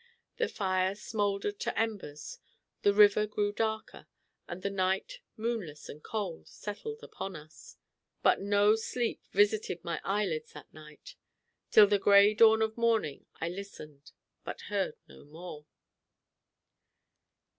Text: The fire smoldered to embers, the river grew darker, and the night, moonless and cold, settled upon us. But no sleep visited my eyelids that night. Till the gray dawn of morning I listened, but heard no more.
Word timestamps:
The 0.37 0.47
fire 0.47 0.95
smoldered 0.95 1.59
to 1.59 1.79
embers, 1.79 2.39
the 2.81 2.91
river 2.91 3.27
grew 3.27 3.51
darker, 3.53 4.07
and 4.47 4.63
the 4.63 4.71
night, 4.71 5.19
moonless 5.37 5.89
and 5.89 6.01
cold, 6.03 6.47
settled 6.47 7.03
upon 7.03 7.35
us. 7.35 7.77
But 8.23 8.41
no 8.41 8.75
sleep 8.75 9.21
visited 9.31 9.83
my 9.85 10.01
eyelids 10.03 10.53
that 10.53 10.73
night. 10.73 11.13
Till 11.69 11.85
the 11.85 11.99
gray 11.99 12.33
dawn 12.33 12.63
of 12.63 12.77
morning 12.77 13.27
I 13.39 13.49
listened, 13.49 14.11
but 14.43 14.61
heard 14.73 14.95
no 15.07 15.23
more. 15.23 15.67